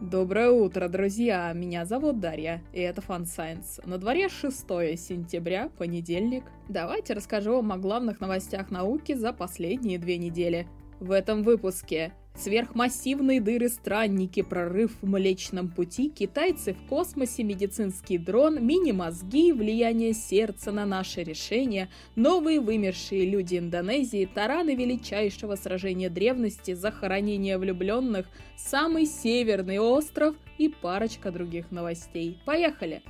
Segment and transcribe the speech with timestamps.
[0.00, 1.50] Доброе утро, друзья!
[1.54, 3.80] Меня зовут Дарья, и это Fun Science.
[3.86, 4.60] На дворе 6
[4.98, 6.44] сентября, понедельник.
[6.68, 10.68] Давайте расскажу вам о главных новостях науки за последние две недели.
[11.00, 19.52] В этом выпуске Сверхмассивные дыры-странники, прорыв в Млечном пути, китайцы в космосе, медицинский дрон, мини-мозги,
[19.52, 28.26] влияние сердца на наши решения, новые вымершие люди Индонезии, тараны величайшего сражения древности, захоронение влюбленных,
[28.56, 32.38] самый северный остров и парочка других новостей.
[32.44, 33.02] Поехали!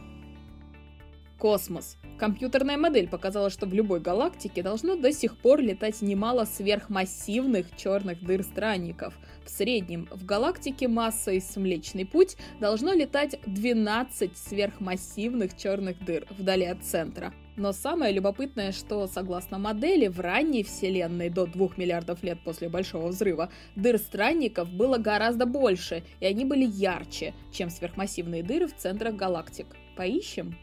[1.39, 1.99] Космос.
[2.19, 8.25] Компьютерная модель показала, что в любой галактике должно до сих пор летать немало сверхмассивных черных
[8.25, 9.15] дыр-странников.
[9.45, 16.65] В среднем в галактике массой с Млечный Путь должно летать 12 сверхмассивных черных дыр вдали
[16.65, 17.35] от центра.
[17.57, 23.09] Но самое любопытное, что согласно модели, в ранней вселенной до 2 миллиардов лет после Большого
[23.09, 29.17] Взрыва дыр странников было гораздо больше, и они были ярче, чем сверхмассивные дыры в центрах
[29.17, 29.67] галактик.
[29.97, 30.57] Поищем?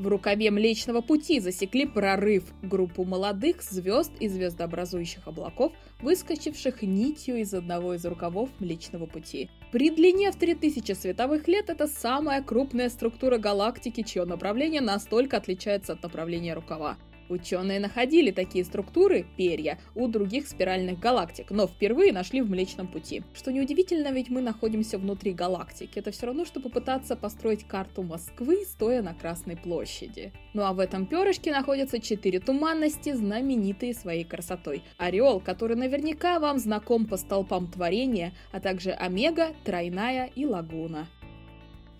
[0.00, 7.52] В рукаве Млечного Пути засекли прорыв группу молодых звезд и звездообразующих облаков, выскочивших нитью из
[7.52, 9.50] одного из рукавов Млечного Пути.
[9.72, 15.92] При длине в 3000 световых лет это самая крупная структура галактики, чье направление настолько отличается
[15.92, 16.96] от направления рукава.
[17.30, 23.22] Ученые находили такие структуры, перья, у других спиральных галактик, но впервые нашли в Млечном Пути.
[23.34, 26.00] Что неудивительно, ведь мы находимся внутри галактики.
[26.00, 30.32] Это все равно, что попытаться построить карту Москвы, стоя на Красной площади.
[30.54, 34.82] Ну а в этом перышке находятся четыре туманности, знаменитые своей красотой.
[34.98, 41.06] Орел, который наверняка вам знаком по столпам творения, а также Омега, Тройная и Лагуна.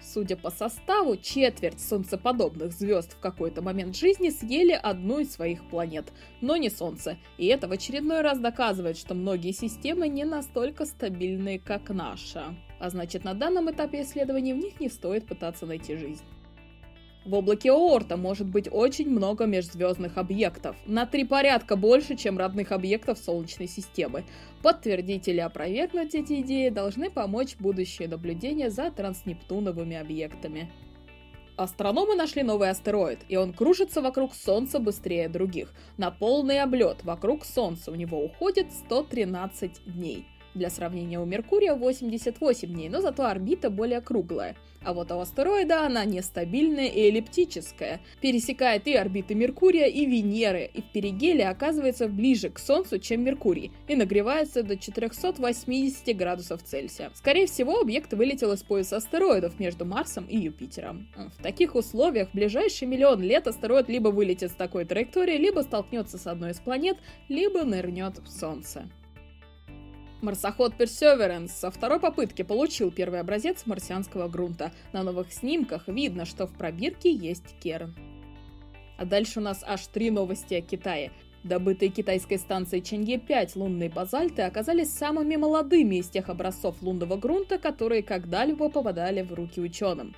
[0.03, 6.13] Судя по составу, четверть солнцеподобных звезд в какой-то момент жизни съели одну из своих планет,
[6.41, 11.59] но не Солнце, и это в очередной раз доказывает, что многие системы не настолько стабильные,
[11.59, 12.55] как наша.
[12.79, 16.25] А значит, на данном этапе исследований в них не стоит пытаться найти жизнь.
[17.27, 22.73] В облаке Оорта может быть очень много межзвездных объектов, на три порядка больше, чем родных
[22.73, 24.25] объектов Солнечной системы.
[24.63, 30.73] Подтвердить или опровергнуть эти идеи должны помочь будущие наблюдения за транснептуновыми объектами.
[31.59, 35.75] Астрономы нашли новый астероид, и он кружится вокруг Солнца быстрее других.
[35.99, 40.25] На полный облет вокруг Солнца у него уходит 113 дней.
[40.55, 44.57] Для сравнения, у Меркурия 88 дней, но зато орбита более круглая.
[44.83, 50.81] А вот у астероида она нестабильная и эллиптическая, пересекает и орбиты Меркурия, и Венеры, и
[50.81, 57.11] в перигелии оказывается ближе к Солнцу, чем Меркурий, и нагревается до 480 градусов Цельсия.
[57.15, 61.09] Скорее всего, объект вылетел из пояса астероидов между Марсом и Юпитером.
[61.39, 66.17] В таких условиях в ближайший миллион лет астероид либо вылетит с такой траектории, либо столкнется
[66.17, 66.97] с одной из планет,
[67.29, 68.89] либо нырнет в Солнце.
[70.23, 74.71] Марсоход Perseverance со второй попытки получил первый образец марсианского грунта.
[74.93, 77.95] На новых снимках видно, что в пробирке есть керн.
[78.99, 81.11] А дальше у нас аж три новости о Китае.
[81.43, 88.03] Добытые китайской станцией Ченье-5 лунные базальты оказались самыми молодыми из тех образцов лунного грунта, которые
[88.03, 90.15] когда-либо попадали в руки ученым.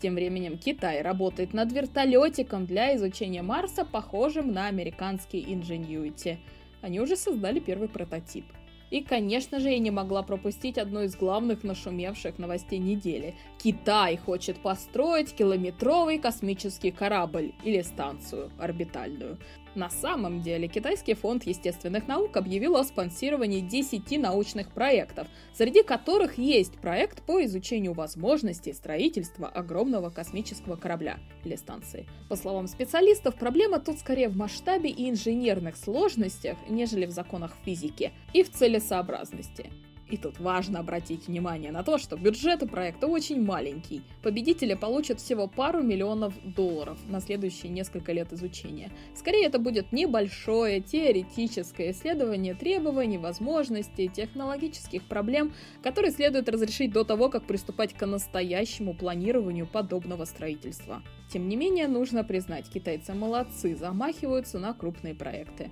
[0.00, 6.38] Тем временем Китай работает над вертолетиком для изучения Марса, похожим на американский Ingenuity.
[6.80, 8.46] Они уже создали первый прототип–
[8.90, 13.34] и, конечно же, я не могла пропустить одну из главных нашумевших новостей недели.
[13.64, 19.38] Китай хочет построить километровый космический корабль или станцию орбитальную.
[19.74, 26.36] На самом деле, Китайский фонд естественных наук объявил о спонсировании 10 научных проектов, среди которых
[26.36, 32.06] есть проект по изучению возможностей строительства огромного космического корабля или станции.
[32.28, 38.12] По словам специалистов, проблема тут скорее в масштабе и инженерных сложностях, нежели в законах физики
[38.34, 39.70] и в целесообразности.
[40.10, 44.02] И тут важно обратить внимание на то, что бюджет у проекта очень маленький.
[44.22, 48.90] Победители получат всего пару миллионов долларов на следующие несколько лет изучения.
[49.14, 57.30] Скорее, это будет небольшое теоретическое исследование требований, возможностей, технологических проблем, которые следует разрешить до того,
[57.30, 61.02] как приступать к настоящему планированию подобного строительства.
[61.32, 65.70] Тем не менее, нужно признать, китайцы молодцы, замахиваются на крупные проекты.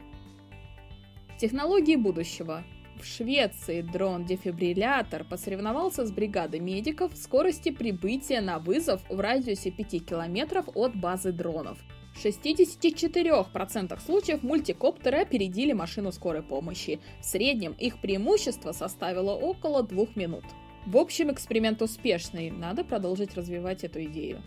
[1.39, 2.65] Технологии будущего.
[3.03, 10.07] В Швеции дрон-дефибриллятор посоревновался с бригадой медиков в скорости прибытия на вызов в радиусе 5
[10.07, 11.79] километров от базы дронов.
[12.15, 17.01] В 64% случаев мультикоптеры опередили машину скорой помощи.
[17.21, 20.45] В среднем их преимущество составило около двух минут.
[20.87, 24.43] В общем, эксперимент успешный, надо продолжить развивать эту идею.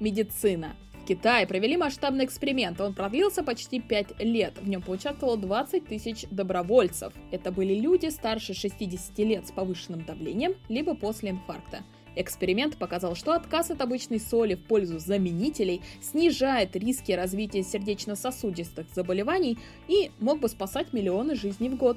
[0.00, 0.76] Медицина.
[1.02, 2.80] В Китае провели масштабный эксперимент.
[2.80, 4.54] Он продлился почти 5 лет.
[4.60, 7.12] В нем поучаствовало 20 тысяч добровольцев.
[7.32, 11.82] Это были люди старше 60 лет с повышенным давлением, либо после инфаркта.
[12.14, 19.58] Эксперимент показал, что отказ от обычной соли в пользу заменителей снижает риски развития сердечно-сосудистых заболеваний
[19.88, 21.96] и мог бы спасать миллионы жизней в год.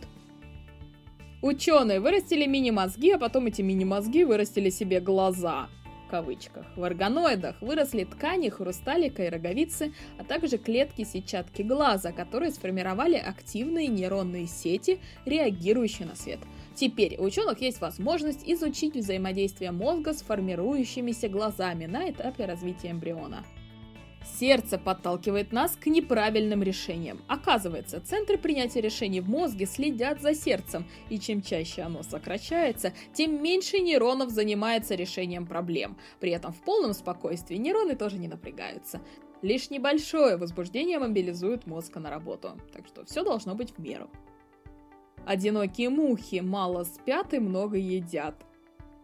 [1.44, 5.70] Ученые вырастили мини-мозги, а потом эти мини-мозги вырастили себе глаза
[6.06, 6.66] в кавычках.
[6.76, 13.88] В органоидах выросли ткани хрусталика и роговицы, а также клетки сетчатки глаза, которые сформировали активные
[13.88, 16.40] нейронные сети, реагирующие на свет.
[16.76, 23.46] Теперь у ученых есть возможность изучить взаимодействие мозга с формирующимися глазами на этапе развития эмбриона.
[24.26, 27.22] Сердце подталкивает нас к неправильным решениям.
[27.28, 33.42] Оказывается, центры принятия решений в мозге следят за сердцем, и чем чаще оно сокращается, тем
[33.42, 35.96] меньше нейронов занимается решением проблем.
[36.20, 39.00] При этом в полном спокойствии нейроны тоже не напрягаются.
[39.42, 44.10] Лишь небольшое возбуждение мобилизует мозг на работу, так что все должно быть в меру.
[45.26, 48.36] Одинокие мухи мало спят и много едят.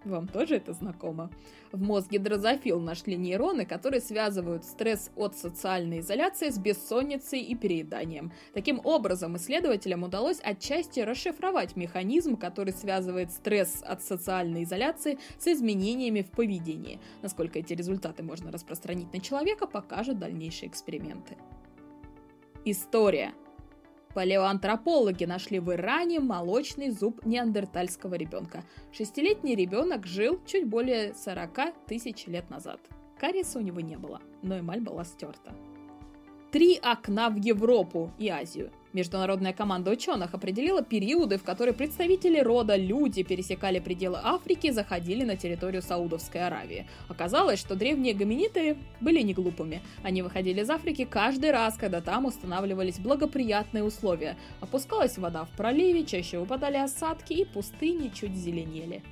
[0.03, 1.29] Вам тоже это знакомо?
[1.71, 8.31] В мозге дрозофил нашли нейроны, которые связывают стресс от социальной изоляции с бессонницей и перееданием.
[8.53, 16.23] Таким образом, исследователям удалось отчасти расшифровать механизм, который связывает стресс от социальной изоляции с изменениями
[16.23, 16.99] в поведении.
[17.21, 21.37] Насколько эти результаты можно распространить на человека, покажут дальнейшие эксперименты.
[22.65, 23.33] История.
[24.13, 28.63] Палеоантропологи нашли в Иране молочный зуб неандертальского ребенка.
[28.91, 32.79] Шестилетний ребенок жил чуть более 40 тысяч лет назад.
[33.19, 35.53] Кариеса у него не было, но эмаль была стерта.
[36.51, 42.75] Три окна в Европу и Азию– Международная команда ученых определила периоды, в которые представители рода
[42.75, 46.87] люди пересекали пределы Африки и заходили на территорию Саудовской Аравии.
[47.07, 49.81] Оказалось, что древние гоминиты были не глупыми.
[50.03, 54.37] Они выходили из Африки каждый раз, когда там устанавливались благоприятные условия.
[54.59, 59.03] Опускалась вода в проливе, чаще выпадали осадки и пустыни чуть зеленели.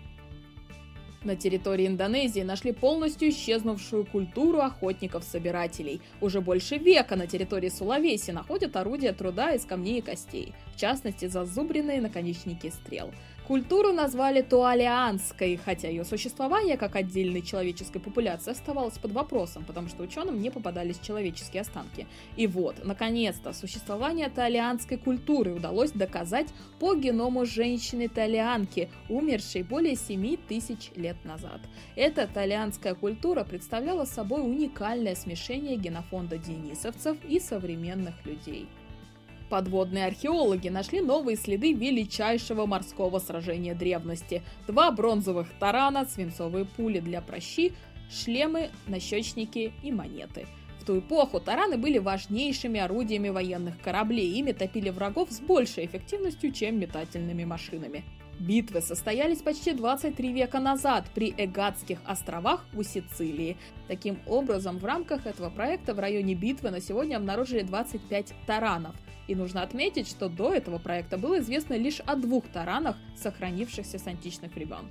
[1.22, 6.02] На территории Индонезии нашли полностью исчезнувшую культуру охотников-собирателей.
[6.22, 11.28] Уже больше века на территории Сулавеси находят орудия труда из камней и костей, в частности
[11.28, 13.12] зазубренные наконечники стрел.
[13.50, 20.04] Культуру назвали туалианской, хотя ее существование как отдельной человеческой популяции оставалось под вопросом, потому что
[20.04, 22.06] ученым не попадались человеческие останки.
[22.38, 26.50] И вот, наконец-то, существование туалианской культуры удалось доказать
[26.80, 31.62] по геному женщины-талианки, умершей более 7 тысяч лет назад.
[31.96, 38.68] Эта талианская культура представляла собой уникальное смешение генофонда денисовцев и современных людей.
[39.50, 44.44] Подводные археологи нашли новые следы величайшего морского сражения древности.
[44.68, 47.74] Два бронзовых тарана, свинцовые пули для прощи,
[48.12, 50.46] шлемы, нащечники и монеты.
[50.80, 56.52] В ту эпоху тараны были важнейшими орудиями военных кораблей, ими топили врагов с большей эффективностью,
[56.52, 58.04] чем метательными машинами.
[58.40, 63.58] Битвы состоялись почти 23 века назад при Эгадских островах у Сицилии.
[63.88, 68.96] Таким образом, в рамках этого проекта в районе битвы на сегодня обнаружили 25 таранов–
[69.30, 74.08] и нужно отметить, что до этого проекта было известно лишь о двух таранах, сохранившихся с
[74.08, 74.90] античных времен.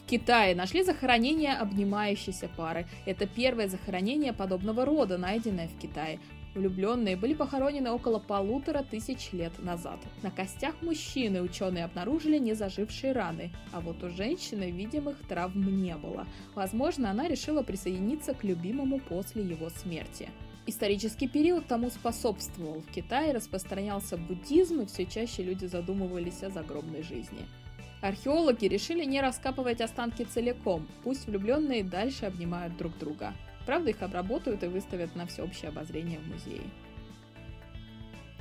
[0.00, 2.86] В Китае нашли захоронение обнимающейся пары.
[3.04, 6.20] Это первое захоронение подобного рода, найденное в Китае.
[6.58, 10.00] Влюбленные были похоронены около полутора тысяч лет назад.
[10.24, 16.26] На костях мужчины ученые обнаружили незажившие раны, а вот у женщины видимых травм не было.
[16.56, 20.30] Возможно, она решила присоединиться к любимому после его смерти.
[20.66, 22.80] Исторический период тому способствовал.
[22.80, 27.46] В Китае распространялся буддизм, и все чаще люди задумывались о загробной жизни.
[28.00, 33.32] Археологи решили не раскапывать останки целиком, пусть влюбленные дальше обнимают друг друга.
[33.68, 36.62] Правда, их обработают и выставят на всеобщее обозрение в музее.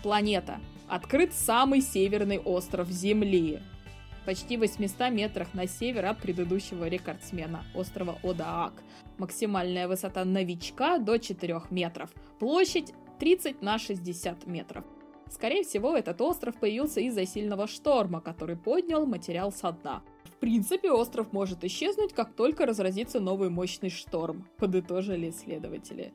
[0.02, 0.62] Планета.
[0.88, 3.60] Открыт самый северный остров Земли
[4.26, 8.72] почти 800 метрах на север от предыдущего рекордсмена острова Одаак.
[9.18, 12.10] Максимальная высота новичка до 4 метров.
[12.40, 14.86] Площадь 30 на 60 метров.
[15.30, 20.04] Скорее всего, этот остров появился из-за сильного шторма, который поднял материал со дна.
[20.40, 26.14] Принципе, остров может исчезнуть, как только разразится новый мощный шторм, подытожили исследователи.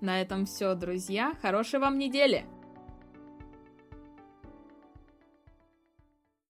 [0.00, 1.34] На этом все, друзья.
[1.40, 2.44] Хорошей вам недели!